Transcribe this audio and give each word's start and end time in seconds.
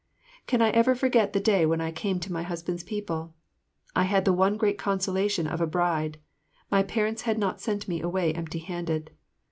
Can 0.47 0.63
I 0.63 0.71
ever 0.71 0.95
forget 0.95 1.31
that 1.31 1.43
day 1.43 1.63
when 1.63 1.79
I 1.79 1.91
came 1.91 2.19
to 2.21 2.33
my 2.33 2.41
husband's 2.41 2.81
people? 2.81 3.35
I 3.95 4.05
had 4.05 4.25
the 4.25 4.33
one 4.33 4.57
great 4.57 4.79
consolation 4.79 5.45
of 5.45 5.61
a 5.61 5.67
bride, 5.67 6.17
my 6.71 6.81
parents 6.81 7.21
had 7.21 7.37
not 7.37 7.61
sent 7.61 7.87
me 7.87 8.01
away 8.01 8.33
empty 8.33 8.57
handed. 8.57 9.11